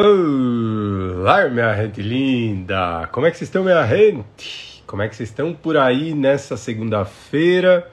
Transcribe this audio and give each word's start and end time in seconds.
Olá, 0.00 1.50
minha 1.50 1.76
gente 1.76 2.00
linda! 2.00 3.06
Como 3.12 3.26
é 3.26 3.30
que 3.30 3.36
vocês 3.36 3.48
estão, 3.48 3.62
minha 3.62 3.86
gente? 3.86 4.82
Como 4.86 5.02
é 5.02 5.08
que 5.08 5.14
vocês 5.14 5.28
estão 5.28 5.52
por 5.52 5.76
aí 5.76 6.14
nessa 6.14 6.56
segunda-feira? 6.56 7.90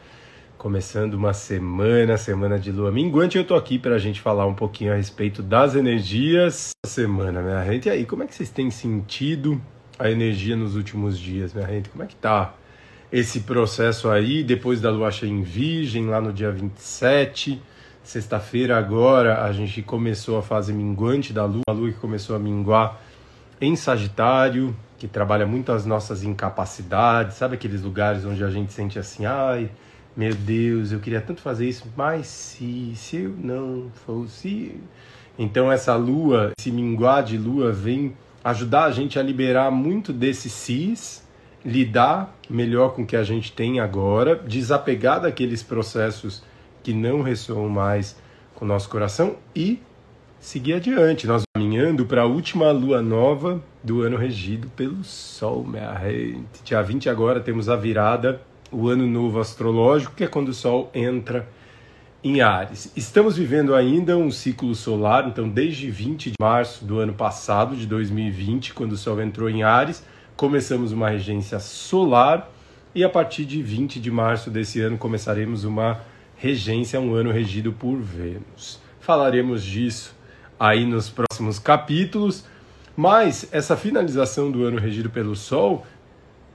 Começando 0.57 1.15
uma 1.15 1.33
semana, 1.33 2.15
semana 2.15 2.57
de 2.57 2.71
lua 2.71 2.89
minguante, 2.89 3.37
eu 3.37 3.43
tô 3.43 3.53
aqui 3.53 3.77
para 3.77 3.95
a 3.95 3.97
gente 3.97 4.21
falar 4.21 4.45
um 4.45 4.55
pouquinho 4.55 4.93
a 4.93 4.95
respeito 4.95 5.43
das 5.43 5.75
energias 5.75 6.69
da 6.81 6.89
semana, 6.89 7.41
minha 7.41 7.65
gente. 7.65 7.89
E 7.89 7.91
aí, 7.91 8.05
como 8.05 8.23
é 8.23 8.27
que 8.27 8.33
vocês 8.33 8.49
têm 8.49 8.71
sentido 8.71 9.61
a 9.99 10.09
energia 10.09 10.55
nos 10.55 10.77
últimos 10.77 11.19
dias, 11.19 11.53
minha 11.53 11.67
gente? 11.67 11.89
Como 11.89 12.01
é 12.01 12.07
que 12.07 12.15
tá 12.15 12.53
esse 13.11 13.41
processo 13.41 14.09
aí, 14.09 14.41
depois 14.41 14.79
da 14.79 14.89
lua 14.89 15.11
cheia 15.11 15.29
em 15.29 15.41
Virgem, 15.41 16.07
lá 16.07 16.21
no 16.21 16.31
dia 16.31 16.49
27? 16.49 17.61
Sexta-feira 18.09 18.75
agora 18.75 19.43
a 19.43 19.51
gente 19.53 19.83
começou 19.83 20.39
a 20.39 20.41
fase 20.41 20.73
minguante 20.73 21.31
da 21.31 21.45
Lua, 21.45 21.61
a 21.69 21.71
Lua 21.71 21.91
que 21.91 21.99
começou 21.99 22.35
a 22.35 22.39
minguar 22.39 22.99
em 23.61 23.75
Sagitário, 23.75 24.75
que 24.97 25.07
trabalha 25.07 25.45
muito 25.45 25.71
as 25.71 25.85
nossas 25.85 26.23
incapacidades, 26.23 27.37
sabe 27.37 27.53
aqueles 27.53 27.83
lugares 27.83 28.25
onde 28.25 28.43
a 28.43 28.49
gente 28.49 28.73
sente 28.73 28.97
assim, 28.97 29.27
ai, 29.27 29.69
meu 30.17 30.33
Deus, 30.33 30.91
eu 30.91 30.99
queria 30.99 31.21
tanto 31.21 31.39
fazer 31.39 31.69
isso, 31.69 31.85
mas 31.95 32.25
se, 32.25 32.93
se 32.95 33.17
eu 33.17 33.35
não 33.37 33.91
fosse. 34.07 34.81
Então 35.37 35.71
essa 35.71 35.95
lua, 35.95 36.53
esse 36.59 36.71
minguar 36.71 37.21
de 37.21 37.37
lua 37.37 37.71
vem 37.71 38.17
ajudar 38.43 38.85
a 38.85 38.91
gente 38.91 39.19
a 39.19 39.21
liberar 39.21 39.69
muito 39.69 40.11
desses 40.11 40.51
cis, 40.51 41.23
lidar 41.63 42.35
melhor 42.49 42.95
com 42.95 43.03
o 43.03 43.05
que 43.05 43.15
a 43.15 43.23
gente 43.23 43.51
tem 43.51 43.79
agora, 43.79 44.35
desapegar 44.35 45.21
daqueles 45.21 45.61
processos 45.61 46.48
que 46.89 46.93
não 46.93 47.21
ressoam 47.21 47.69
mais 47.69 48.15
com 48.55 48.65
o 48.65 48.67
nosso 48.67 48.89
coração 48.89 49.35
e 49.55 49.79
seguir 50.39 50.73
adiante. 50.73 51.27
Nós 51.27 51.43
caminhando 51.55 52.03
para 52.03 52.23
a 52.23 52.25
última 52.25 52.71
lua 52.71 52.99
nova 52.99 53.63
do 53.83 54.01
ano 54.01 54.17
regido 54.17 54.67
pelo 54.69 55.03
Sol, 55.03 55.63
minha 55.63 55.93
gente. 55.99 56.63
Dia 56.63 56.81
20 56.81 57.07
agora 57.07 57.39
temos 57.41 57.69
a 57.69 57.75
virada, 57.75 58.41
o 58.71 58.87
ano 58.87 59.05
novo 59.05 59.39
astrológico, 59.39 60.15
que 60.15 60.23
é 60.23 60.27
quando 60.27 60.49
o 60.49 60.53
Sol 60.53 60.89
entra 60.95 61.47
em 62.23 62.41
Ares. 62.41 62.91
Estamos 62.95 63.37
vivendo 63.37 63.75
ainda 63.75 64.17
um 64.17 64.31
ciclo 64.31 64.73
solar, 64.73 65.27
então 65.27 65.47
desde 65.47 65.91
20 65.91 66.31
de 66.31 66.35
março 66.41 66.83
do 66.85 66.97
ano 66.97 67.13
passado, 67.13 67.75
de 67.75 67.85
2020, 67.85 68.73
quando 68.73 68.93
o 68.93 68.97
Sol 68.97 69.21
entrou 69.21 69.47
em 69.47 69.61
Ares, 69.61 70.03
começamos 70.35 70.91
uma 70.91 71.07
regência 71.07 71.59
solar 71.59 72.49
e 72.95 73.03
a 73.03 73.09
partir 73.09 73.45
de 73.45 73.61
20 73.61 73.99
de 73.99 74.09
março 74.09 74.49
desse 74.49 74.81
ano 74.81 74.97
começaremos 74.97 75.63
uma 75.65 76.01
regência 76.39 76.95
é 76.95 76.99
um 76.99 77.13
ano 77.13 77.31
regido 77.31 77.73
por 77.73 77.97
Vênus. 77.97 78.79
Falaremos 79.01 79.61
disso 79.61 80.15
aí 80.57 80.85
nos 80.85 81.09
próximos 81.09 81.59
capítulos, 81.59 82.45
mas 82.95 83.47
essa 83.51 83.75
finalização 83.75 84.49
do 84.49 84.63
ano 84.63 84.79
regido 84.79 85.09
pelo 85.09 85.35
Sol 85.35 85.85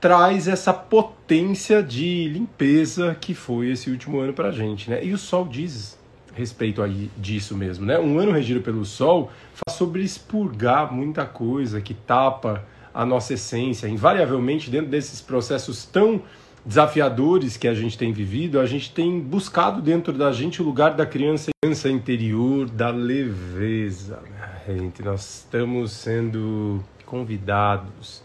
traz 0.01 0.47
essa 0.47 0.73
potência 0.73 1.83
de 1.83 2.27
limpeza 2.27 3.15
que 3.19 3.35
foi 3.35 3.69
esse 3.69 3.89
último 3.91 4.19
ano 4.19 4.33
para 4.33 4.49
a 4.49 4.51
gente, 4.51 4.89
né? 4.89 5.05
E 5.05 5.13
o 5.13 5.17
Sol 5.19 5.47
diz 5.47 5.97
respeito 6.33 6.81
aí 6.81 7.09
disso 7.15 7.55
mesmo, 7.55 7.85
né? 7.85 7.99
Um 7.99 8.19
ano 8.19 8.31
regido 8.31 8.61
pelo 8.61 8.83
Sol 8.85 9.31
faz 9.53 9.77
sobre 9.77 10.01
expurgar 10.03 10.91
muita 10.91 11.25
coisa 11.25 11.79
que 11.79 11.93
tapa 11.93 12.65
a 12.91 13.05
nossa 13.05 13.35
essência, 13.35 13.87
invariavelmente 13.87 14.69
dentro 14.69 14.89
desses 14.89 15.21
processos 15.21 15.85
tão 15.85 16.23
desafiadores 16.65 17.57
que 17.57 17.67
a 17.67 17.73
gente 17.73 17.97
tem 17.97 18.11
vivido, 18.11 18.59
a 18.59 18.65
gente 18.65 18.91
tem 18.91 19.19
buscado 19.19 19.81
dentro 19.81 20.11
da 20.11 20.31
gente 20.31 20.61
o 20.61 20.65
lugar 20.65 20.95
da 20.95 21.05
criança, 21.05 21.51
criança 21.63 21.89
interior, 21.89 22.67
da 22.67 22.89
leveza. 22.89 24.19
Gente, 24.67 25.03
nós 25.03 25.43
estamos 25.43 25.91
sendo 25.91 26.83
convidados 27.05 28.23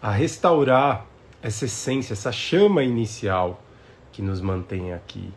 a 0.00 0.12
restaurar 0.12 1.04
essa 1.42 1.64
essência, 1.64 2.12
essa 2.12 2.30
chama 2.30 2.84
inicial 2.84 3.60
que 4.12 4.22
nos 4.22 4.40
mantém 4.40 4.92
aqui. 4.92 5.32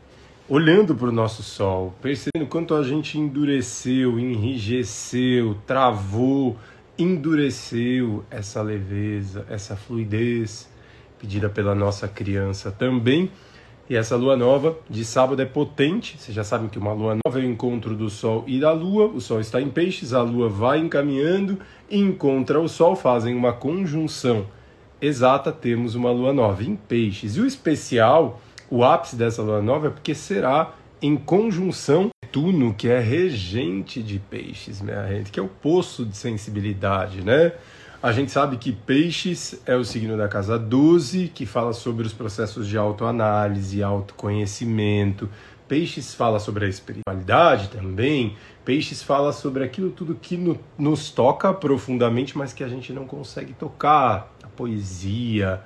Olhando 0.48 0.94
para 0.94 1.08
o 1.08 1.12
nosso 1.12 1.42
sol, 1.42 1.96
percebendo 2.02 2.48
quanto 2.48 2.76
a 2.76 2.84
gente 2.84 3.18
endureceu, 3.18 4.20
enrijeceu, 4.20 5.58
travou, 5.66 6.58
endureceu 7.00 8.24
essa 8.30 8.62
leveza, 8.62 9.46
essa 9.50 9.76
fluidez 9.76 10.68
pedida 11.24 11.48
pela 11.48 11.74
nossa 11.74 12.06
criança 12.06 12.70
também. 12.70 13.32
E 13.90 13.96
essa 13.96 14.16
lua 14.18 14.36
nova 14.36 14.78
de 14.90 15.06
sábado 15.06 15.42
é 15.42 15.46
potente. 15.46 16.18
Vocês 16.18 16.36
já 16.36 16.44
sabem 16.44 16.68
que 16.68 16.78
uma 16.78 16.92
lua 16.92 17.18
nova 17.26 17.40
é 17.40 17.44
o 17.44 17.46
encontro 17.46 17.96
do 17.96 18.10
Sol 18.10 18.44
e 18.46 18.60
da 18.60 18.72
Lua. 18.72 19.08
O 19.08 19.22
Sol 19.22 19.40
está 19.40 19.62
em 19.62 19.70
peixes, 19.70 20.14
a 20.14 20.22
Lua 20.22 20.50
vai 20.50 20.80
encaminhando, 20.80 21.60
encontra 21.90 22.60
o 22.60 22.68
Sol, 22.68 22.96
fazem 22.96 23.36
uma 23.36 23.54
conjunção 23.54 24.46
exata. 25.02 25.52
Temos 25.52 25.96
uma 25.96 26.12
lua 26.12 26.34
nova 26.34 26.64
em 26.64 26.76
peixes. 26.76 27.36
E 27.36 27.42
o 27.42 27.46
especial, 27.46 28.42
o 28.70 28.84
ápice 28.84 29.16
dessa 29.16 29.42
lua 29.42 29.62
nova 29.62 29.88
é 29.88 29.90
porque 29.90 30.16
será 30.16 30.74
em 31.02 31.18
conjunção 31.18 32.10
Netuno, 32.34 32.74
que 32.74 32.88
é 32.88 33.00
regente 33.00 34.02
de 34.02 34.18
peixes, 34.18 34.82
minha 34.82 35.08
gente, 35.08 35.32
que 35.32 35.40
é 35.40 35.44
o 35.44 35.48
poço 35.48 36.04
de 36.04 36.18
sensibilidade, 36.18 37.22
né? 37.22 37.54
A 38.04 38.12
gente 38.12 38.34
sabe 38.34 38.58
que 38.58 38.74
Peixes 38.74 39.62
é 39.66 39.78
o 39.78 39.86
signo 39.86 40.18
da 40.18 40.28
casa 40.28 40.60
12, 40.60 41.30
que 41.30 41.46
fala 41.46 41.72
sobre 41.72 42.06
os 42.06 42.12
processos 42.12 42.68
de 42.68 42.78
autoanálise, 42.78 43.82
autoconhecimento. 43.82 45.30
Peixes 45.70 46.14
fala 46.14 46.38
sobre 46.38 46.66
a 46.66 46.68
espiritualidade 46.68 47.70
também. 47.70 48.36
Peixes 48.66 49.02
fala 49.02 49.32
sobre 49.32 49.64
aquilo 49.64 49.90
tudo 49.90 50.16
que 50.16 50.36
no, 50.36 50.60
nos 50.78 51.12
toca 51.12 51.54
profundamente, 51.54 52.38
mas 52.38 52.52
que 52.52 52.62
a 52.62 52.68
gente 52.68 52.92
não 52.92 53.06
consegue 53.06 53.54
tocar. 53.54 54.36
A 54.44 54.48
poesia, 54.48 55.62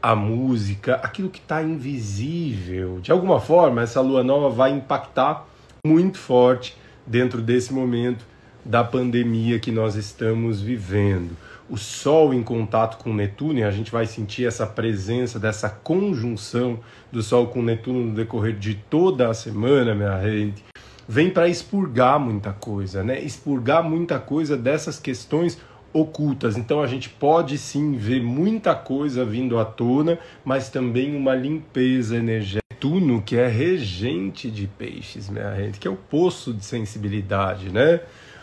a 0.00 0.14
música, 0.14 0.94
aquilo 1.02 1.28
que 1.28 1.40
está 1.40 1.60
invisível. 1.60 3.00
De 3.00 3.10
alguma 3.10 3.40
forma, 3.40 3.82
essa 3.82 4.00
lua 4.00 4.22
nova 4.22 4.48
vai 4.48 4.70
impactar 4.70 5.44
muito 5.84 6.18
forte 6.18 6.76
dentro 7.04 7.42
desse 7.42 7.72
momento 7.72 8.24
da 8.64 8.84
pandemia 8.84 9.58
que 9.58 9.72
nós 9.72 9.96
estamos 9.96 10.60
vivendo 10.60 11.36
o 11.70 11.76
Sol 11.76 12.34
em 12.34 12.42
contato 12.42 13.02
com 13.02 13.14
Netuno, 13.14 13.60
e 13.60 13.62
a 13.62 13.70
gente 13.70 13.92
vai 13.92 14.04
sentir 14.04 14.44
essa 14.44 14.66
presença 14.66 15.38
dessa 15.38 15.70
conjunção 15.70 16.80
do 17.12 17.22
Sol 17.22 17.46
com 17.46 17.62
Netuno 17.62 18.06
no 18.06 18.14
decorrer 18.14 18.58
de 18.58 18.74
toda 18.74 19.30
a 19.30 19.34
semana, 19.34 19.94
minha 19.94 20.20
gente, 20.22 20.64
vem 21.08 21.30
para 21.30 21.48
expurgar 21.48 22.18
muita 22.18 22.52
coisa, 22.52 23.04
né? 23.04 23.20
Expurgar 23.20 23.82
muita 23.82 24.18
coisa 24.18 24.56
dessas 24.56 24.98
questões 24.98 25.58
ocultas. 25.92 26.56
Então 26.56 26.82
a 26.82 26.86
gente 26.86 27.08
pode 27.08 27.56
sim 27.56 27.96
ver 27.96 28.22
muita 28.22 28.74
coisa 28.74 29.24
vindo 29.24 29.58
à 29.58 29.64
tona, 29.64 30.18
mas 30.44 30.68
também 30.68 31.16
uma 31.16 31.34
limpeza 31.34 32.16
energética. 32.16 32.60
Netuno, 32.80 33.20
que 33.20 33.36
é 33.36 33.46
regente 33.46 34.50
de 34.50 34.66
peixes, 34.66 35.28
minha 35.28 35.54
gente, 35.54 35.78
que 35.78 35.86
é 35.86 35.90
o 35.90 35.96
poço 35.96 36.54
de 36.54 36.64
sensibilidade, 36.64 37.68
né? 37.68 38.00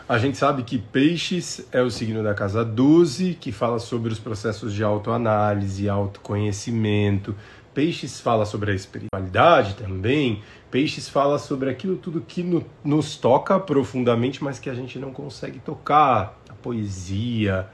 A 0.08 0.16
gente 0.16 0.38
sabe 0.38 0.62
que 0.62 0.78
Peixes 0.78 1.68
é 1.70 1.82
o 1.82 1.90
signo 1.90 2.22
da 2.22 2.32
casa 2.32 2.64
12, 2.64 3.34
que 3.34 3.52
fala 3.52 3.78
sobre 3.78 4.10
os 4.10 4.18
processos 4.18 4.72
de 4.72 4.82
autoanálise, 4.82 5.86
autoconhecimento. 5.86 7.36
Peixes 7.74 8.18
fala 8.18 8.46
sobre 8.46 8.72
a 8.72 8.74
espiritualidade 8.74 9.74
também. 9.74 10.42
Peixes 10.70 11.10
fala 11.10 11.38
sobre 11.38 11.68
aquilo 11.68 11.98
tudo 11.98 12.22
que 12.22 12.42
no, 12.42 12.64
nos 12.82 13.18
toca 13.18 13.60
profundamente, 13.60 14.42
mas 14.42 14.58
que 14.58 14.70
a 14.70 14.74
gente 14.74 14.98
não 14.98 15.12
consegue 15.12 15.58
tocar. 15.58 16.40
A 16.48 16.54
poesia, 16.54 17.68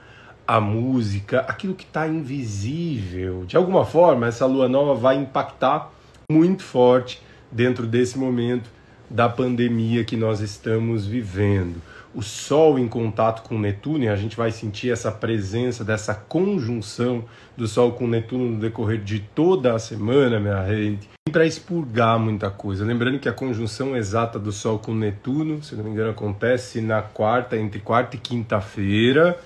a 0.45 0.61
música, 0.61 1.39
aquilo 1.43 1.73
que 1.73 1.85
está 1.85 2.09
invisível. 2.09 3.45
De 3.45 3.57
alguma 3.57 3.85
forma, 3.85 4.27
essa 4.27 4.45
lua 4.45 4.69
nova 4.69 4.93
vai 4.93 5.15
impactar 5.15 5.93
muito 6.29 6.65
forte 6.65 7.23
dentro 7.53 7.87
desse 7.87 8.19
momento 8.19 8.69
da 9.09 9.29
pandemia 9.29 10.03
que 10.03 10.17
nós 10.17 10.41
estamos 10.41 11.07
vivendo 11.07 11.81
o 12.15 12.23
Sol 12.23 12.79
em 12.79 12.87
contato 12.87 13.43
com 13.43 13.59
Netuno, 13.59 14.05
e 14.05 14.09
a 14.09 14.17
gente 14.17 14.37
vai 14.37 14.51
sentir 14.51 14.91
essa 14.91 15.11
presença 15.11 15.85
dessa 15.85 16.15
conjunção 16.15 17.25
do 17.57 17.67
Sol 17.67 17.93
com 17.93 18.07
Netuno 18.07 18.51
no 18.53 18.61
decorrer 18.61 19.03
de 19.03 19.21
toda 19.21 19.75
a 19.75 19.79
semana, 19.79 20.39
minha 20.39 20.65
gente, 20.67 21.09
para 21.33 21.45
expurgar 21.45 22.19
muita 22.19 22.51
coisa. 22.51 22.85
Lembrando 22.85 23.19
que 23.19 23.29
a 23.29 23.33
conjunção 23.33 23.97
exata 23.97 24.39
do 24.39 24.53
Sol 24.53 24.79
com 24.79 24.95
Netuno, 24.95 25.63
se 25.63 25.75
não 25.75 25.83
me 25.83 25.91
engano, 25.91 26.11
acontece 26.11 26.81
na 26.81 27.03
quarta, 27.03 27.57
entre 27.57 27.81
quarta 27.81 28.17
e 28.17 28.19
quinta-feira, 28.19 29.39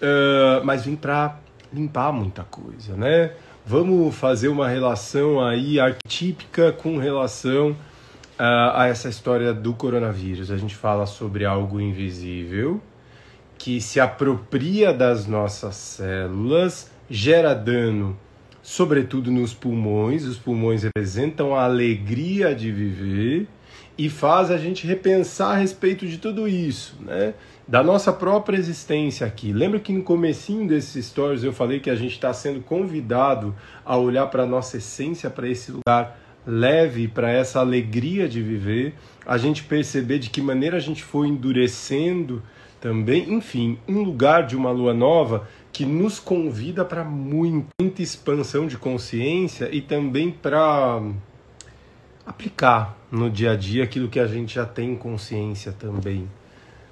uh, 0.00 0.64
mas 0.64 0.86
vem 0.86 0.96
para 0.96 1.36
limpar 1.72 2.12
muita 2.12 2.44
coisa, 2.44 2.96
né? 2.96 3.32
Vamos 3.66 4.14
fazer 4.14 4.48
uma 4.48 4.66
relação 4.66 5.44
aí 5.44 5.78
arquetípica 5.78 6.72
com 6.72 6.96
relação 6.96 7.76
a 8.38 8.86
essa 8.86 9.08
história 9.08 9.52
do 9.52 9.74
coronavírus. 9.74 10.50
A 10.50 10.56
gente 10.56 10.74
fala 10.74 11.06
sobre 11.06 11.44
algo 11.44 11.80
invisível 11.80 12.80
que 13.58 13.80
se 13.80 13.98
apropria 13.98 14.92
das 14.92 15.26
nossas 15.26 15.74
células, 15.74 16.90
gera 17.10 17.54
dano, 17.54 18.16
sobretudo 18.62 19.30
nos 19.30 19.52
pulmões. 19.52 20.24
Os 20.24 20.38
pulmões 20.38 20.84
representam 20.84 21.54
a 21.54 21.64
alegria 21.64 22.54
de 22.54 22.70
viver 22.70 23.48
e 23.98 24.08
faz 24.08 24.52
a 24.52 24.56
gente 24.56 24.86
repensar 24.86 25.56
a 25.56 25.56
respeito 25.56 26.06
de 26.06 26.18
tudo 26.18 26.46
isso, 26.46 26.96
né? 27.00 27.34
da 27.66 27.82
nossa 27.82 28.12
própria 28.12 28.56
existência 28.56 29.26
aqui. 29.26 29.52
Lembra 29.52 29.80
que 29.80 29.92
no 29.92 30.02
comecinho 30.02 30.66
desses 30.66 31.06
stories 31.06 31.42
eu 31.42 31.52
falei 31.52 31.80
que 31.80 31.90
a 31.90 31.96
gente 31.96 32.12
está 32.12 32.32
sendo 32.32 32.60
convidado 32.60 33.54
a 33.84 33.96
olhar 33.96 34.26
para 34.28 34.44
a 34.44 34.46
nossa 34.46 34.78
essência, 34.78 35.28
para 35.28 35.48
esse 35.48 35.72
lugar 35.72 36.18
leve, 36.48 37.06
para 37.06 37.30
essa 37.30 37.60
alegria 37.60 38.26
de 38.26 38.40
viver, 38.40 38.94
a 39.26 39.36
gente 39.36 39.62
perceber 39.62 40.18
de 40.18 40.30
que 40.30 40.40
maneira 40.40 40.78
a 40.78 40.80
gente 40.80 41.04
foi 41.04 41.28
endurecendo 41.28 42.42
também, 42.80 43.34
enfim, 43.34 43.78
um 43.86 44.02
lugar 44.02 44.46
de 44.46 44.56
uma 44.56 44.70
lua 44.70 44.94
nova 44.94 45.46
que 45.70 45.84
nos 45.84 46.18
convida 46.18 46.86
para 46.86 47.04
muita 47.04 48.00
expansão 48.00 48.66
de 48.66 48.78
consciência 48.78 49.68
e 49.70 49.82
também 49.82 50.30
para 50.30 51.02
aplicar 52.24 52.96
no 53.12 53.28
dia 53.28 53.52
a 53.52 53.56
dia 53.56 53.84
aquilo 53.84 54.08
que 54.08 54.18
a 54.18 54.26
gente 54.26 54.54
já 54.54 54.64
tem 54.64 54.96
consciência 54.96 55.72
também 55.72 56.26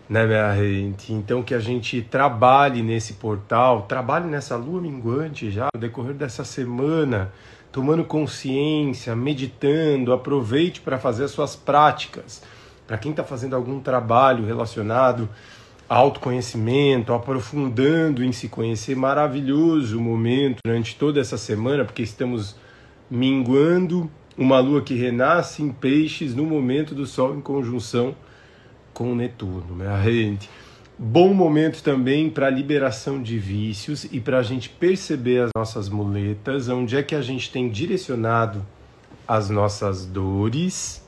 né, 0.08 0.24
minha 0.26 0.54
gente? 0.56 1.12
Então 1.12 1.42
que 1.42 1.54
a 1.54 1.58
gente 1.58 2.00
trabalhe 2.02 2.82
nesse 2.82 3.14
portal, 3.14 3.82
trabalhe 3.82 4.26
nessa 4.26 4.56
lua 4.56 4.80
minguante 4.80 5.50
já 5.50 5.68
no 5.74 5.80
decorrer 5.80 6.14
dessa 6.14 6.44
semana, 6.44 7.32
tomando 7.72 8.04
consciência, 8.04 9.14
meditando, 9.16 10.12
aproveite 10.12 10.80
para 10.80 10.98
fazer 10.98 11.24
as 11.24 11.30
suas 11.30 11.56
práticas. 11.56 12.42
Para 12.86 12.96
quem 12.98 13.10
está 13.10 13.24
fazendo 13.24 13.56
algum 13.56 13.80
trabalho 13.80 14.46
relacionado 14.46 15.28
a 15.88 15.96
autoconhecimento, 15.96 17.12
aprofundando 17.12 18.24
em 18.24 18.32
se 18.32 18.48
conhecer, 18.48 18.96
maravilhoso 18.96 20.00
momento 20.00 20.60
durante 20.64 20.96
toda 20.96 21.20
essa 21.20 21.36
semana, 21.36 21.84
porque 21.84 22.02
estamos 22.02 22.56
minguando 23.10 24.10
uma 24.38 24.58
lua 24.60 24.82
que 24.82 24.94
renasce 24.94 25.62
em 25.62 25.70
peixes 25.70 26.34
no 26.34 26.44
momento 26.44 26.94
do 26.94 27.06
Sol 27.06 27.34
em 27.34 27.40
conjunção 27.40 28.14
com 28.96 29.14
Netuno, 29.14 29.74
minha 29.74 30.02
gente. 30.02 30.48
Bom 30.98 31.34
momento 31.34 31.82
também 31.82 32.30
para 32.30 32.48
liberação 32.48 33.22
de 33.22 33.38
vícios 33.38 34.04
e 34.04 34.18
para 34.18 34.38
a 34.38 34.42
gente 34.42 34.70
perceber 34.70 35.42
as 35.42 35.50
nossas 35.54 35.90
muletas, 35.90 36.70
onde 36.70 36.96
é 36.96 37.02
que 37.02 37.14
a 37.14 37.20
gente 37.20 37.52
tem 37.52 37.68
direcionado 37.68 38.64
as 39.28 39.50
nossas 39.50 40.06
dores. 40.06 41.06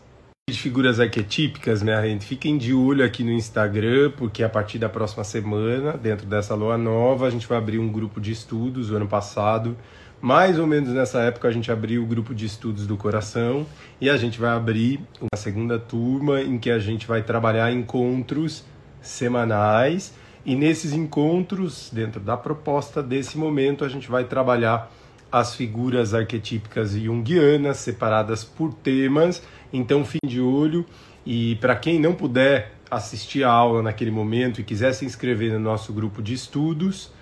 De 0.51 0.59
figuras 0.59 1.01
arquetípicas, 1.01 1.83
minha 1.83 2.03
gente, 2.03 2.27
fiquem 2.27 2.59
de 2.59 2.75
olho 2.75 3.03
aqui 3.03 3.25
no 3.25 3.33
Instagram, 3.33 4.13
porque 4.19 4.43
a 4.43 4.51
partir 4.51 4.79
da 4.79 4.91
próxima 4.91 5.25
semana, 5.25 5.93
dentro 5.97 6.27
dessa 6.27 6.55
lua 6.55 6.77
nova, 6.77 7.27
a 7.27 7.31
gente 7.31 7.47
vai 7.47 7.57
abrir 7.57 7.79
um 7.79 7.91
grupo 7.91 8.21
de 8.21 8.33
estudos. 8.33 8.91
O 8.91 8.97
ano 8.97 9.09
passado 9.09 9.75
mais 10.21 10.59
ou 10.59 10.67
menos 10.67 10.91
nessa 10.91 11.21
época 11.21 11.49
a 11.49 11.51
gente 11.53 11.71
abriu 11.71 12.03
o 12.03 12.07
grupo 12.07 12.35
de 12.35 12.47
estudos 12.47 12.87
do 12.87 12.97
coração 12.97 13.67
e 14.01 14.11
a 14.11 14.17
gente 14.17 14.39
vai 14.39 14.51
abrir 14.51 15.01
uma 15.21 15.37
segunda 15.37 15.79
turma 15.79 16.41
em 16.41 16.59
que 16.59 16.71
a 16.71 16.79
gente 16.79 17.07
vai 17.07 17.23
trabalhar 17.23 17.73
encontros 17.73 18.65
semanais 19.01 20.13
e 20.49 20.55
nesses 20.55 20.95
encontros, 20.95 21.91
dentro 21.93 22.21
da 22.21 22.35
proposta 22.35 23.03
desse 23.03 23.37
momento, 23.37 23.85
a 23.85 23.89
gente 23.89 24.11
vai 24.11 24.25
trabalhar 24.25 24.91
as 25.31 25.55
figuras 25.55 26.15
arquetípicas 26.15 26.93
junguianas 26.93 27.77
separadas 27.77 28.45
por 28.45 28.73
temas. 28.73 29.43
Então, 29.71 30.07
fim 30.07 30.27
de 30.27 30.41
olho 30.41 30.87
e 31.27 31.57
para 31.57 31.77
quem 31.77 32.01
não 32.01 32.15
puder 32.15 32.73
assistir 32.91 33.45
a 33.45 33.51
aula 33.51 33.83
naquele 33.83 34.11
momento 34.11 34.61
e 34.61 34.65
quiser 34.65 34.95
se 34.95 35.05
inscrever 35.05 35.53
no 35.53 35.59
nosso 35.59 35.93
grupo 35.93 36.23
de 36.23 36.33
estudos, 36.33 37.13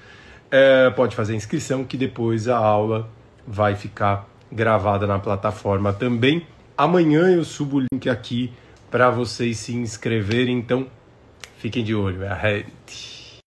é, 0.50 0.90
pode 0.90 1.16
fazer 1.16 1.34
inscrição 1.34 1.84
que 1.84 1.96
depois 1.96 2.48
a 2.48 2.56
aula 2.56 3.08
vai 3.46 3.74
ficar 3.74 4.28
gravada 4.50 5.06
na 5.06 5.18
plataforma 5.18 5.92
também. 5.92 6.46
Amanhã 6.76 7.28
eu 7.30 7.44
subo 7.44 7.78
o 7.78 7.86
link 7.92 8.08
aqui 8.08 8.52
para 8.90 9.10
vocês 9.10 9.58
se 9.58 9.74
inscreverem, 9.74 10.58
então 10.58 10.86
fiquem 11.58 11.82
de 11.82 11.94
olho. 11.94 12.22
É 12.22 12.64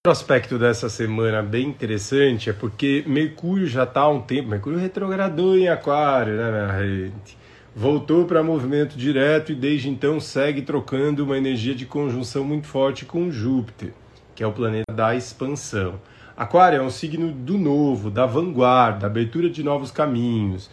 Outro 0.05 0.11
aspecto 0.11 0.57
dessa 0.57 0.87
semana 0.87 1.41
bem 1.41 1.67
interessante 1.67 2.49
é 2.49 2.53
porque 2.53 3.03
Mercúrio 3.05 3.67
já 3.67 3.83
está 3.83 4.01
há 4.01 4.09
um 4.09 4.21
tempo, 4.21 4.47
Mercúrio 4.47 4.79
retrogradou 4.79 5.57
em 5.57 5.67
Aquário, 5.67 6.37
né, 6.37 6.49
minha 6.49 6.79
gente? 6.79 7.37
Voltou 7.75 8.25
para 8.25 8.41
movimento 8.41 8.97
direto 8.97 9.51
e 9.51 9.55
desde 9.55 9.89
então 9.89 10.19
segue 10.19 10.61
trocando 10.61 11.25
uma 11.25 11.37
energia 11.37 11.75
de 11.75 11.85
conjunção 11.85 12.43
muito 12.43 12.65
forte 12.65 13.03
com 13.03 13.29
Júpiter, 13.29 13.91
que 14.33 14.41
é 14.41 14.47
o 14.47 14.53
planeta 14.53 14.93
da 14.93 15.13
expansão. 15.15 15.99
Aquário 16.39 16.77
é 16.77 16.81
um 16.81 16.89
signo 16.89 17.33
do 17.33 17.57
novo, 17.57 18.09
da 18.09 18.25
vanguarda, 18.25 19.05
abertura 19.05 19.49
de 19.49 19.61
novos 19.61 19.91
caminhos 19.91 20.69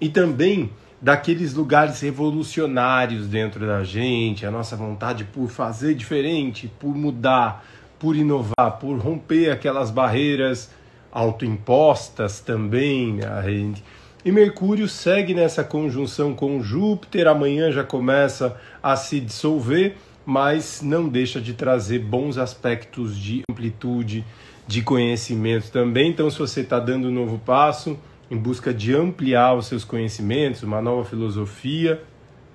e 0.00 0.08
também 0.08 0.70
daqueles 1.02 1.54
lugares 1.54 2.00
revolucionários 2.00 3.26
dentro 3.26 3.66
da 3.66 3.82
gente, 3.82 4.46
a 4.46 4.50
nossa 4.52 4.76
vontade 4.76 5.24
por 5.24 5.48
fazer 5.48 5.94
diferente, 5.94 6.70
por 6.78 6.94
mudar, 6.94 7.66
por 7.98 8.14
inovar, 8.14 8.78
por 8.80 8.96
romper 8.96 9.50
aquelas 9.50 9.90
barreiras 9.90 10.70
autoimpostas 11.10 12.38
também, 12.38 13.18
gente. 13.44 13.82
E 14.24 14.30
Mercúrio 14.30 14.86
segue 14.86 15.34
nessa 15.34 15.64
conjunção 15.64 16.32
com 16.32 16.62
Júpiter, 16.62 17.26
amanhã 17.26 17.72
já 17.72 17.82
começa 17.82 18.56
a 18.80 18.94
se 18.94 19.18
dissolver, 19.18 19.96
mas 20.24 20.80
não 20.80 21.08
deixa 21.08 21.40
de 21.40 21.54
trazer 21.54 21.98
bons 21.98 22.38
aspectos 22.38 23.18
de 23.18 23.42
amplitude, 23.50 24.24
de 24.68 24.82
conhecimento 24.82 25.72
também. 25.72 26.10
Então, 26.10 26.30
se 26.30 26.38
você 26.38 26.60
está 26.60 26.78
dando 26.78 27.08
um 27.08 27.10
novo 27.10 27.38
passo 27.38 27.98
em 28.30 28.36
busca 28.36 28.72
de 28.72 28.94
ampliar 28.94 29.54
os 29.54 29.66
seus 29.66 29.82
conhecimentos, 29.82 30.62
uma 30.62 30.82
nova 30.82 31.08
filosofia, 31.08 32.02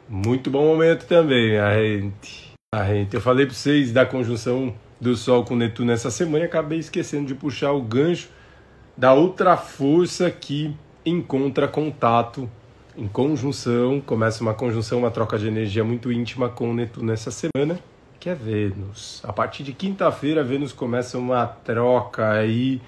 muito 0.07 0.51
bom 0.51 0.63
momento 0.63 1.07
também, 1.07 1.57
a 1.57 1.73
gente. 1.75 2.53
A 2.73 2.85
gente. 2.85 3.15
Eu 3.15 3.21
falei 3.21 3.47
para 3.47 3.55
vocês 3.55 3.91
da 3.91 4.05
conjunção 4.05 4.75
do 5.01 5.17
Sol 5.17 5.43
com 5.43 5.55
Netuno 5.55 5.91
essa 5.91 6.11
semana 6.11 6.45
e 6.45 6.47
acabei 6.47 6.77
esquecendo 6.77 7.25
de 7.25 7.33
puxar 7.33 7.71
o 7.71 7.81
gancho 7.81 8.29
da 8.95 9.11
outra 9.13 9.57
força 9.57 10.29
que 10.29 10.75
encontra 11.03 11.67
contato 11.67 12.49
em 12.95 13.07
conjunção, 13.07 13.99
começa 13.99 14.43
uma 14.43 14.53
conjunção, 14.53 14.99
uma 14.99 15.09
troca 15.09 15.39
de 15.39 15.47
energia 15.47 15.83
muito 15.83 16.11
íntima 16.11 16.47
com 16.47 16.71
Netuno 16.75 17.11
essa 17.11 17.31
semana 17.31 17.79
que 18.23 18.29
é 18.29 18.33
Vênus. 18.33 19.21
A 19.25 19.33
partir 19.33 19.63
de 19.63 19.73
quinta-feira, 19.73 20.45
Vênus 20.45 20.71
começa 20.71 21.17
uma 21.17 21.45
troca 21.45 22.31
aí 22.31 22.81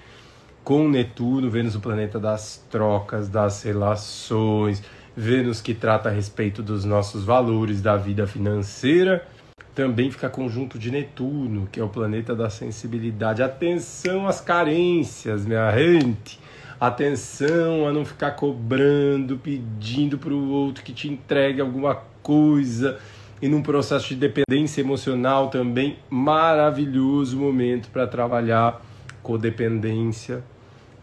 com 0.64 0.88
Netuno, 0.88 1.50
Vênus 1.50 1.76
o 1.76 1.82
planeta 1.82 2.18
das 2.18 2.66
trocas, 2.72 3.28
das 3.28 3.62
relações, 3.62 4.82
Vênus 5.14 5.60
que 5.60 5.74
trata 5.74 6.08
a 6.08 6.12
respeito 6.14 6.64
dos 6.64 6.86
nossos 6.86 7.26
valores, 7.26 7.82
da 7.82 7.98
vida 7.98 8.26
financeira. 8.26 9.28
Também 9.76 10.10
fica 10.10 10.30
conjunto 10.30 10.80
de 10.80 10.90
Netuno, 10.90 11.68
que 11.70 11.82
é 11.82 11.84
o 11.84 11.90
planeta 11.90 12.34
da 12.34 12.50
sensibilidade. 12.50 13.44
Atenção 13.44 14.30
às 14.30 14.40
carências, 14.40 15.46
minha 15.46 15.70
gente. 15.78 16.40
Atenção 16.80 17.86
a 17.86 17.92
não 17.92 18.06
ficar 18.06 18.32
cobrando, 18.32 19.38
pedindo 19.38 20.18
para 20.18 20.32
o 20.32 20.50
outro 20.50 20.82
que 20.82 20.94
te 20.94 21.10
entregue 21.10 21.60
alguma 21.60 21.94
coisa 22.24 22.98
e 23.42 23.48
num 23.48 23.62
processo 23.62 24.10
de 24.10 24.16
dependência 24.16 24.82
emocional 24.82 25.50
também 25.50 25.98
maravilhoso 26.10 27.38
momento 27.38 27.90
para 27.90 28.08
trabalhar 28.08 28.82
codependência 29.22 30.44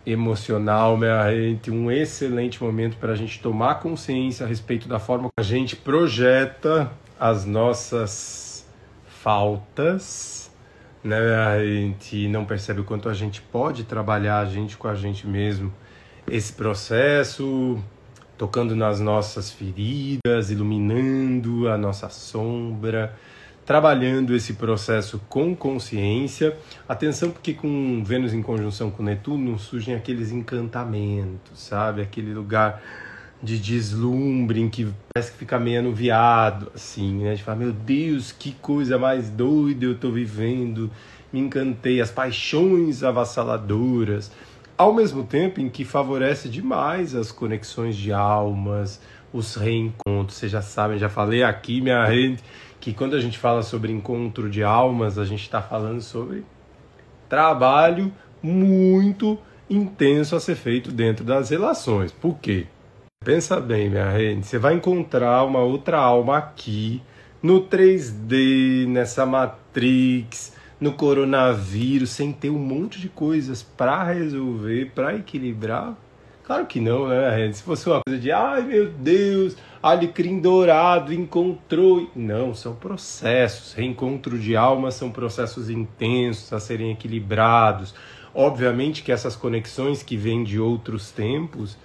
emocional, 0.05 0.97
minha 0.97 1.31
gente, 1.33 1.71
um 1.71 1.91
excelente 1.91 2.63
momento 2.63 2.97
para 2.97 3.13
a 3.13 3.17
gente 3.17 3.41
tomar 3.41 3.77
consciência 3.77 4.45
a 4.45 4.49
respeito 4.49 4.89
da 4.89 4.99
forma 4.99 5.29
que 5.29 5.41
a 5.41 5.43
gente 5.43 5.77
projeta 5.77 6.91
as 7.19 7.45
nossas 7.45 8.67
faltas, 9.07 10.51
né? 11.05 11.37
A 11.37 11.65
gente 11.65 12.27
não 12.29 12.45
percebe 12.45 12.81
o 12.81 12.85
quanto 12.85 13.09
a 13.09 13.15
gente 13.15 13.41
pode 13.41 13.85
trabalhar 13.85 14.41
a 14.41 14.45
gente 14.45 14.77
com 14.77 14.89
a 14.89 14.95
gente 14.95 15.27
mesmo. 15.27 15.73
Esse 16.29 16.53
processo 16.53 17.79
tocando 18.43 18.75
nas 18.75 18.99
nossas 18.99 19.53
feridas, 19.53 20.51
iluminando 20.51 21.69
a 21.69 21.79
nossa 21.79 22.09
sombra, 22.09 23.17
trabalhando 23.65 24.35
esse 24.35 24.55
processo 24.55 25.21
com 25.29 25.55
consciência. 25.55 26.59
Atenção, 26.89 27.31
porque 27.31 27.55
com 27.55 28.03
Vênus 28.05 28.35
em 28.35 28.43
conjunção 28.43 28.91
com 28.91 29.01
Netuno 29.01 29.57
surgem 29.61 29.95
aqueles 29.95 30.33
encantamentos, 30.33 31.57
sabe? 31.57 32.03
Aquele 32.03 32.35
lugar 32.35 32.83
de 33.41 33.61
deslumbre 33.61 34.61
em 34.61 34.69
que 34.69 34.93
parece 35.15 35.31
que 35.31 35.39
fica 35.39 35.57
meio 35.57 35.79
anuviado, 35.79 36.73
assim, 36.75 37.23
né? 37.23 37.37
De 37.37 37.45
falar, 37.45 37.59
meu 37.59 37.73
Deus, 37.73 38.33
que 38.33 38.51
coisa 38.55 38.99
mais 38.99 39.31
doida 39.31 39.85
eu 39.85 39.97
tô 39.97 40.11
vivendo, 40.11 40.91
me 41.33 41.39
encantei, 41.39 42.01
as 42.01 42.11
paixões 42.11 43.05
avassaladoras 43.05 44.33
ao 44.83 44.93
mesmo 44.93 45.23
tempo 45.23 45.61
em 45.61 45.69
que 45.69 45.85
favorece 45.85 46.49
demais 46.49 47.15
as 47.15 47.31
conexões 47.31 47.97
de 47.97 48.13
almas, 48.13 49.01
os 49.33 49.55
reencontros. 49.55 50.37
Vocês 50.37 50.51
já 50.51 50.61
sabem, 50.61 50.99
já 50.99 51.09
falei 51.09 51.45
aqui, 51.45 51.81
minha 51.81 52.05
rede, 52.05 52.43
que 52.81 52.93
quando 52.93 53.15
a 53.15 53.21
gente 53.21 53.39
fala 53.39 53.63
sobre 53.63 53.93
encontro 53.93 54.51
de 54.51 54.65
almas, 54.65 55.19
a 55.19 55.25
gente 55.25 55.43
está 55.43 55.63
falando 55.63 56.01
sobre 56.01 56.45
trabalho 57.29 58.13
muito 58.43 59.39
intenso 59.71 60.35
a 60.35 60.41
ser 60.41 60.57
feito 60.57 60.91
dentro 60.91 61.25
das 61.25 61.51
relações. 61.51 62.11
Por 62.11 62.39
quê? 62.39 62.67
Pensa 63.25 63.61
bem, 63.61 63.89
minha 63.89 64.11
rede, 64.11 64.45
você 64.45 64.59
vai 64.59 64.75
encontrar 64.75 65.45
uma 65.45 65.61
outra 65.61 65.97
alma 65.99 66.39
aqui 66.39 67.01
no 67.41 67.69
3D, 67.69 68.89
nessa 68.89 69.25
matrix, 69.25 70.55
no 70.83 70.95
coronavírus, 70.95 72.11
sem 72.11 72.33
ter 72.33 72.51
um 72.51 72.59
monte 72.59 73.01
de 73.01 73.09
coisas 73.09 73.63
para 73.63 74.03
resolver, 74.03 74.91
para 74.93 75.15
equilibrar? 75.15 75.97
Claro 76.43 76.67
que 76.67 76.81
não, 76.81 77.07
né? 77.07 77.53
Se 77.53 77.63
fosse 77.63 77.89
uma 77.89 78.01
coisa 78.05 78.21
de, 78.21 78.33
ai 78.33 78.63
meu 78.63 78.91
Deus, 78.91 79.57
alecrim 79.81 80.41
dourado 80.41 81.15
encontrou. 81.15 82.11
Não, 82.17 82.53
são 82.53 82.75
processos. 82.75 83.75
Reencontro 83.75 84.37
de 84.37 84.57
almas 84.57 84.95
são 84.95 85.09
processos 85.09 85.71
intensos 85.71 86.53
a 86.53 86.59
serem 86.59 86.91
equilibrados. 86.91 87.95
Obviamente 88.35 89.05
que 89.05 89.13
essas 89.13 89.37
conexões 89.37 90.03
que 90.03 90.17
vêm 90.17 90.43
de 90.43 90.59
outros 90.59 91.13
tempos, 91.13 91.79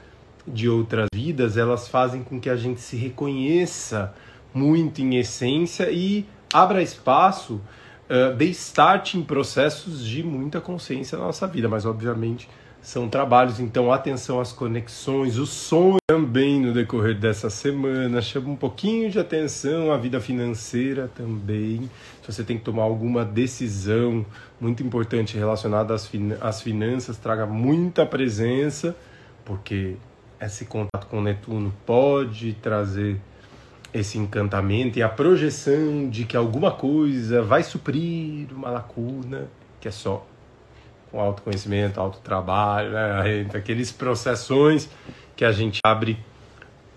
de 0.48 0.68
outras 0.68 1.08
vidas, 1.14 1.56
elas 1.56 1.88
fazem 1.88 2.24
com 2.24 2.40
que 2.40 2.50
a 2.50 2.56
gente 2.56 2.82
se 2.82 2.96
reconheça 2.96 4.12
muito 4.52 5.04
em 5.04 5.18
essência 5.18 5.92
e 5.92 6.26
abra 6.52 6.82
espaço 6.82 7.62
uh, 8.10 8.36
de 8.36 8.46
start 8.52 9.16
em 9.16 9.24
processos 9.24 10.06
de 10.06 10.24
muita 10.24 10.60
consciência 10.60 11.18
na 11.18 11.26
nossa 11.26 11.48
vida, 11.48 11.68
mas 11.68 11.86
obviamente 11.86 12.50
são 12.82 13.10
trabalhos, 13.10 13.60
então 13.60 13.92
atenção 13.92 14.40
às 14.40 14.54
conexões, 14.54 15.38
o 15.38 15.46
sonho 15.46 15.98
também 16.08 16.62
no 16.62 16.74
decorrer 16.74 17.20
dessa 17.20 17.50
semana, 17.50 18.22
chama 18.22 18.50
um 18.50 18.56
pouquinho 18.56 19.10
de 19.10 19.20
atenção 19.20 19.92
à 19.92 19.98
vida 19.98 20.22
financeira 20.22 21.10
também, 21.14 21.90
se 22.22 22.32
você 22.32 22.44
tem 22.44 22.58
que 22.58 22.64
tomar 22.64 22.84
alguma 22.84 23.26
decisão 23.26 24.26
muito 24.60 24.84
importante 24.84 25.38
relacionada 25.38 25.94
às, 25.94 26.08
fin 26.08 26.34
às 26.40 26.62
finanças, 26.62 27.18
traga 27.18 27.46
muita 27.46 28.06
presença, 28.06 28.96
porque 29.44 29.96
esse 30.40 30.66
contato 30.66 31.08
com 31.08 31.20
Netuno 31.20 31.74
pode 31.86 32.54
trazer 32.62 33.20
esse 34.00 34.18
encantamento 34.18 35.00
e 35.00 35.04
a 35.04 35.10
projeção 35.10 36.10
de 36.10 36.26
que 36.26 36.38
alguma 36.38 36.72
coisa 36.72 37.42
vai 37.42 37.64
suprir 37.64 38.48
uma 38.52 38.70
lacuna 38.70 39.48
que 39.80 39.88
é 39.88 39.92
só 39.92 40.26
com 41.12 41.20
autoconhecimento, 41.20 42.00
autotrabalho, 42.00 42.92
né? 42.92 43.48
aqueles 43.54 43.92
processões 43.92 44.90
que 45.36 45.46
a 45.46 45.52
gente 45.52 45.80
abre 45.86 46.18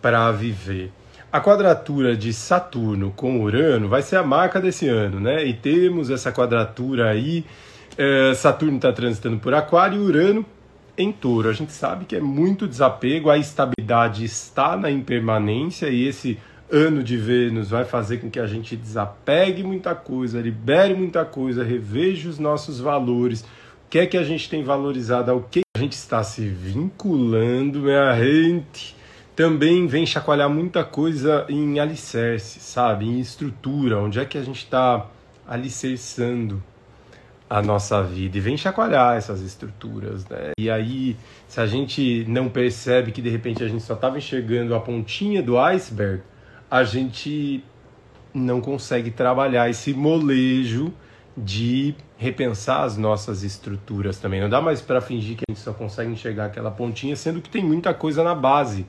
para 0.03 0.31
viver. 0.33 0.93
A 1.33 1.41
quadratura 1.41 2.17
de 2.17 2.33
Saturno 2.33 3.13
com 3.13 3.41
Urano 3.41 3.89
vai 3.89 4.03
ser 4.03 4.17
a 4.17 4.23
marca 4.23 4.61
desse 4.61 4.89
ano, 4.89 5.21
né? 5.21 5.45
E 5.45 5.55
temos 5.55 6.11
essa 6.11 6.33
quadratura 6.33 7.09
aí. 7.09 7.45
É, 7.97 8.35
Saturno 8.35 8.77
está 8.77 8.93
transitando 8.93 9.39
por 9.39 9.55
Aquário 9.55 10.03
e 10.03 10.05
Urano 10.05 10.45
em 10.99 11.13
Touro. 11.13 11.49
A 11.49 11.53
gente 11.53 11.71
sabe 11.71 12.05
que 12.05 12.17
é 12.17 12.21
muito 12.21 12.67
desapego, 12.67 13.31
a 13.31 13.39
estabilidade 13.39 14.25
está 14.25 14.77
na 14.77 14.91
impermanência 14.91 15.89
e 15.89 16.07
esse 16.07 16.37
ano 16.71 17.03
de 17.03 17.17
Vênus 17.17 17.71
vai 17.71 17.85
fazer 17.85 18.19
com 18.19 18.31
que 18.31 18.39
a 18.39 18.47
gente 18.47 18.77
desapegue 18.77 19.63
muita 19.63 19.95
coisa, 19.95 20.41
libere 20.41 20.95
muita 20.95 21.25
coisa, 21.25 21.65
reveja 21.65 22.29
os 22.29 22.39
nossos 22.39 22.81
valores, 22.81 23.43
o 23.43 23.91
que 23.91 23.99
é 23.99 24.07
que 24.07 24.17
a 24.17 24.23
gente 24.23 24.49
tem 24.49 24.63
valorizado, 24.63 25.31
ao 25.31 25.43
que 25.43 25.63
a 25.77 25.79
gente 25.79 25.95
está 25.95 26.23
se 26.23 26.47
vinculando, 26.47 27.81
minha 27.81 28.15
gente. 28.17 28.97
Também 29.35 29.87
vem 29.87 30.07
chacoalhar 30.07 30.51
muita 30.51 30.85
coisa 30.85 31.47
em 31.49 31.81
alicerce, 31.81 32.61
sabe? 32.61 33.07
Em 33.07 33.19
estrutura, 33.19 33.99
onde 33.99 34.21
é 34.21 34.25
que 34.25 34.39
a 34.39 34.43
gente 34.43 34.59
está 34.65 35.07
alicerçando 35.49 36.63
a 37.49 37.61
nossa 37.61 38.01
vida 38.01 38.39
e 38.39 38.41
vem 38.41 38.57
chacoalhar 38.57 39.17
essas 39.17 39.41
estruturas, 39.41 40.25
né? 40.29 40.53
E 40.57 40.71
aí, 40.71 41.17
se 41.49 41.61
a 41.61 41.67
gente 41.67 42.25
não 42.29 42.49
percebe 42.49 43.11
que 43.11 43.21
de 43.21 43.29
repente 43.29 43.65
a 43.65 43.67
gente 43.67 43.83
só 43.83 43.95
estava 43.95 44.19
enxergando 44.19 44.73
a 44.73 44.79
pontinha 44.79 45.43
do 45.43 45.59
iceberg, 45.59 46.23
a 46.71 46.85
gente 46.85 47.65
não 48.33 48.61
consegue 48.61 49.11
trabalhar 49.11 49.69
esse 49.69 49.93
molejo 49.93 50.93
de 51.37 51.95
repensar 52.17 52.85
as 52.85 52.97
nossas 52.97 53.43
estruturas 53.43 54.19
também. 54.19 54.41
Não 54.41 54.49
dá 54.49 54.61
mais 54.61 54.81
para 54.81 55.01
fingir 55.01 55.37
que 55.37 55.45
a 55.49 55.53
gente 55.53 55.63
só 55.63 55.73
consegue 55.73 56.13
enxergar 56.13 56.47
aquela 56.47 56.71
pontinha, 56.71 57.17
sendo 57.17 57.41
que 57.41 57.49
tem 57.49 57.65
muita 57.65 57.93
coisa 57.93 58.23
na 58.23 58.35
base 58.35 58.87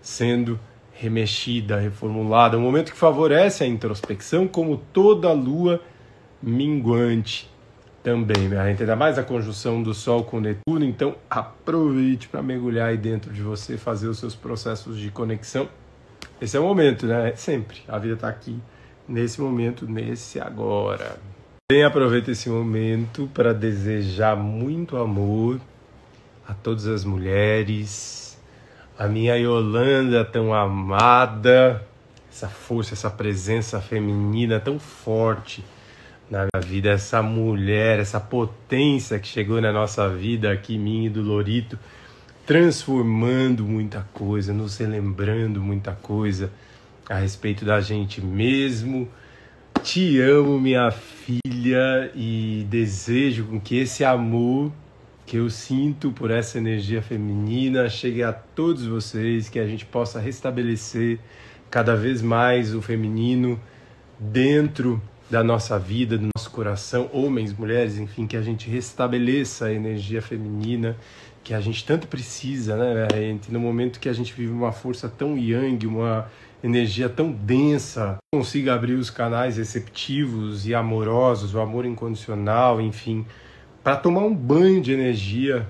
sendo 0.00 0.58
remexida, 0.92 1.78
reformulada. 1.78 2.58
Um 2.58 2.62
momento 2.62 2.90
que 2.90 2.98
favorece 2.98 3.62
a 3.62 3.66
introspecção, 3.66 4.48
como 4.48 4.78
toda 4.92 5.32
lua 5.32 5.80
minguante 6.42 7.48
também. 8.02 8.48
Né? 8.48 8.58
Ainda 8.58 8.96
mais 8.96 9.18
a 9.18 9.22
conjunção 9.22 9.82
do 9.82 9.94
Sol 9.94 10.24
com 10.24 10.40
Netuno, 10.40 10.84
então 10.84 11.14
aproveite 11.28 12.28
para 12.28 12.42
mergulhar 12.42 12.88
aí 12.88 12.96
dentro 12.96 13.32
de 13.32 13.42
você, 13.42 13.76
fazer 13.76 14.08
os 14.08 14.18
seus 14.18 14.34
processos 14.34 14.98
de 14.98 15.10
conexão 15.10 15.68
esse 16.40 16.56
é 16.56 16.60
o 16.60 16.62
momento, 16.62 17.06
né? 17.06 17.34
Sempre. 17.34 17.78
A 17.88 17.98
vida 17.98 18.14
está 18.14 18.28
aqui, 18.28 18.58
nesse 19.08 19.40
momento, 19.40 19.86
nesse 19.86 20.40
agora. 20.40 21.18
Bem, 21.70 21.84
aproveita 21.84 22.30
esse 22.30 22.48
momento 22.48 23.28
para 23.34 23.52
desejar 23.52 24.36
muito 24.36 24.96
amor 24.96 25.60
a 26.46 26.54
todas 26.54 26.86
as 26.86 27.04
mulheres, 27.04 28.38
a 28.98 29.06
minha 29.06 29.36
Yolanda 29.36 30.24
tão 30.24 30.54
amada, 30.54 31.84
essa 32.30 32.48
força, 32.48 32.94
essa 32.94 33.10
presença 33.10 33.80
feminina 33.80 34.58
tão 34.58 34.78
forte 34.78 35.62
na 36.30 36.46
minha 36.46 36.64
vida, 36.64 36.90
essa 36.90 37.22
mulher, 37.22 37.98
essa 37.98 38.18
potência 38.18 39.18
que 39.18 39.28
chegou 39.28 39.60
na 39.60 39.72
nossa 39.72 40.08
vida 40.08 40.50
aqui, 40.50 40.78
minha 40.78 41.06
e 41.06 41.10
do 41.10 41.20
Lorito 41.20 41.78
transformando 42.48 43.62
muita 43.62 44.08
coisa, 44.14 44.54
nos 44.54 44.78
relembrando 44.78 45.60
muita 45.60 45.92
coisa 45.92 46.50
a 47.06 47.16
respeito 47.16 47.62
da 47.62 47.78
gente 47.78 48.22
mesmo. 48.22 49.06
Te 49.82 50.18
amo, 50.18 50.58
minha 50.58 50.90
filha, 50.90 52.10
e 52.14 52.66
desejo 52.70 53.44
com 53.44 53.60
que 53.60 53.76
esse 53.76 54.02
amor 54.02 54.72
que 55.26 55.36
eu 55.36 55.50
sinto 55.50 56.10
por 56.10 56.30
essa 56.30 56.56
energia 56.56 57.02
feminina 57.02 57.86
chegue 57.90 58.22
a 58.22 58.32
todos 58.32 58.86
vocês, 58.86 59.50
que 59.50 59.58
a 59.58 59.66
gente 59.66 59.84
possa 59.84 60.18
restabelecer 60.18 61.18
cada 61.70 61.94
vez 61.94 62.22
mais 62.22 62.74
o 62.74 62.80
feminino 62.80 63.60
dentro 64.18 65.02
da 65.30 65.44
nossa 65.44 65.78
vida, 65.78 66.16
do 66.16 66.30
nosso 66.34 66.50
coração, 66.50 67.10
homens, 67.12 67.52
mulheres, 67.52 67.98
enfim, 67.98 68.26
que 68.26 68.38
a 68.38 68.40
gente 68.40 68.70
restabeleça 68.70 69.66
a 69.66 69.72
energia 69.74 70.22
feminina 70.22 70.96
que 71.42 71.54
a 71.54 71.60
gente 71.60 71.84
tanto 71.84 72.06
precisa, 72.06 72.76
né, 72.76 73.08
gente? 73.12 73.52
No 73.52 73.60
momento 73.60 74.00
que 74.00 74.08
a 74.08 74.12
gente 74.12 74.32
vive 74.32 74.52
uma 74.52 74.72
força 74.72 75.08
tão 75.08 75.36
yang, 75.38 75.86
uma 75.86 76.30
energia 76.62 77.08
tão 77.08 77.30
densa, 77.30 78.18
consiga 78.34 78.74
abrir 78.74 78.94
os 78.94 79.10
canais 79.10 79.56
receptivos 79.56 80.66
e 80.66 80.74
amorosos, 80.74 81.54
o 81.54 81.60
amor 81.60 81.86
incondicional, 81.86 82.80
enfim, 82.80 83.24
para 83.82 83.96
tomar 83.96 84.22
um 84.22 84.34
banho 84.34 84.80
de 84.80 84.92
energia 84.92 85.66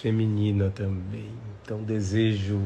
feminina 0.00 0.70
também. 0.70 1.28
Então 1.62 1.82
desejo 1.82 2.60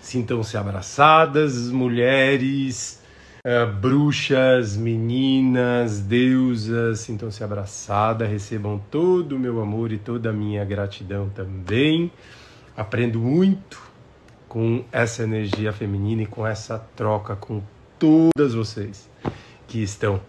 sintam-se 0.00 0.56
abraçadas, 0.56 1.70
mulheres, 1.70 3.02
uh, 3.44 3.72
bruxas, 3.72 4.76
meninas, 4.76 6.00
deusas, 6.00 7.00
sintam-se 7.00 7.42
abraçadas, 7.42 8.28
recebam 8.28 8.80
todo 8.90 9.36
o 9.36 9.38
meu 9.38 9.60
amor 9.60 9.92
e 9.92 9.98
toda 9.98 10.30
a 10.30 10.32
minha 10.32 10.64
gratidão 10.64 11.28
também. 11.28 12.10
Aprendo 12.76 13.18
muito 13.18 13.82
com 14.48 14.84
essa 14.90 15.22
energia 15.22 15.72
feminina 15.72 16.22
e 16.22 16.26
com 16.26 16.46
essa 16.46 16.78
troca 16.96 17.36
com 17.36 17.62
todas 17.98 18.54
vocês 18.54 19.10
que 19.66 19.82
estão 19.82 20.20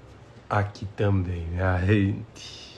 aqui 0.49 0.85
também, 0.97 1.45
minha 1.51 1.79
gente. 1.85 2.68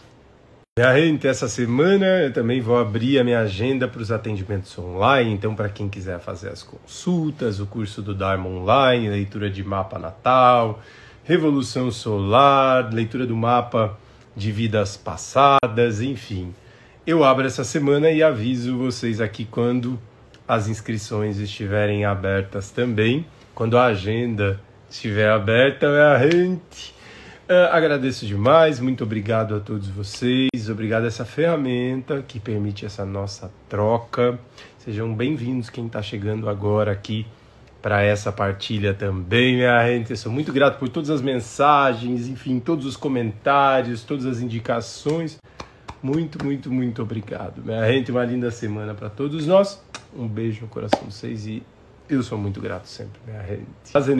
Gente, 0.83 1.27
essa 1.27 1.47
semana 1.47 2.07
eu 2.23 2.33
também 2.33 2.59
vou 2.59 2.75
abrir 2.75 3.19
a 3.19 3.23
minha 3.23 3.41
agenda 3.41 3.87
para 3.87 4.01
os 4.01 4.11
atendimentos 4.11 4.75
online. 4.79 5.31
Então, 5.31 5.53
para 5.53 5.69
quem 5.69 5.87
quiser 5.87 6.19
fazer 6.19 6.49
as 6.49 6.63
consultas, 6.63 7.59
o 7.59 7.67
curso 7.67 8.01
do 8.01 8.15
Dharma 8.15 8.49
online, 8.49 9.07
leitura 9.07 9.47
de 9.47 9.63
mapa 9.63 9.99
natal, 9.99 10.81
revolução 11.23 11.91
solar, 11.91 12.91
leitura 12.91 13.27
do 13.27 13.37
mapa 13.37 13.95
de 14.35 14.51
vidas 14.51 14.97
passadas, 14.97 16.01
enfim. 16.01 16.51
Eu 17.05 17.23
abro 17.23 17.45
essa 17.45 17.63
semana 17.63 18.09
e 18.09 18.23
aviso 18.23 18.75
vocês 18.75 19.21
aqui 19.21 19.45
quando 19.45 19.99
as 20.47 20.67
inscrições 20.67 21.37
estiverem 21.37 22.05
abertas 22.05 22.71
também. 22.71 23.23
Quando 23.53 23.77
a 23.77 23.85
agenda 23.85 24.59
estiver 24.89 25.29
aberta, 25.29 25.87
minha 25.87 26.27
gente 26.27 27.00
Uh, 27.51 27.67
agradeço 27.69 28.25
demais, 28.25 28.79
muito 28.79 29.03
obrigado 29.03 29.53
a 29.53 29.59
todos 29.59 29.89
vocês, 29.89 30.69
obrigado 30.69 31.03
a 31.03 31.07
essa 31.07 31.25
ferramenta 31.25 32.23
que 32.25 32.39
permite 32.39 32.85
essa 32.85 33.03
nossa 33.03 33.51
troca. 33.67 34.39
Sejam 34.77 35.13
bem-vindos 35.13 35.69
quem 35.69 35.85
está 35.85 36.01
chegando 36.01 36.47
agora 36.47 36.93
aqui 36.93 37.27
para 37.81 38.03
essa 38.03 38.31
partilha 38.31 38.93
também, 38.93 39.57
minha 39.57 39.85
gente. 39.85 40.11
Eu 40.11 40.15
sou 40.15 40.31
muito 40.31 40.53
grato 40.53 40.79
por 40.79 40.87
todas 40.87 41.09
as 41.09 41.21
mensagens, 41.21 42.29
enfim, 42.29 42.57
todos 42.57 42.85
os 42.85 42.95
comentários, 42.95 44.01
todas 44.01 44.25
as 44.25 44.39
indicações. 44.39 45.37
Muito, 46.01 46.41
muito, 46.41 46.71
muito 46.71 47.01
obrigado, 47.01 47.61
minha 47.61 47.85
gente. 47.91 48.11
Uma 48.11 48.23
linda 48.23 48.49
semana 48.49 48.93
para 48.93 49.09
todos 49.09 49.45
nós. 49.45 49.83
Um 50.15 50.25
beijo 50.25 50.61
no 50.61 50.69
coração 50.69 51.01
de 51.05 51.13
vocês 51.13 51.45
e 51.45 51.61
eu 52.11 52.23
sou 52.23 52.37
muito 52.37 52.61
grato 52.61 52.87
sempre, 52.87 53.19
minha 53.25 53.41
gente. 53.43 53.65